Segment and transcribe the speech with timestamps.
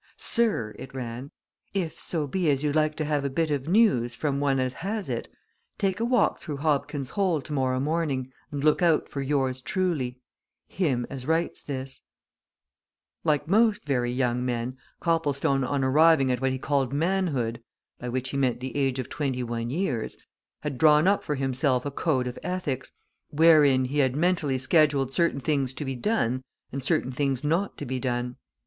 [0.17, 1.29] "Sir," it ran,
[1.75, 4.73] "_if so be as you'd like to have a bit of news from one as
[4.81, 5.29] has it,
[5.77, 10.19] take a walk through Hobkin's Hole tomorrow morning and look out for Yours truly
[10.67, 11.99] Him as writes this_."
[13.23, 17.61] Like most very young men Copplestone on arriving at what he called manhood
[17.99, 20.17] (by which he meant the age of twenty one years),
[20.61, 22.91] had drawn up for himself a code of ethics,
[23.29, 26.41] wherein he had mentally scheduled certain things to be done
[26.71, 28.35] and certain things not to be done.